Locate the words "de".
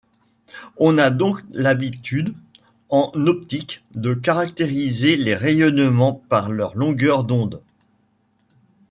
3.93-4.15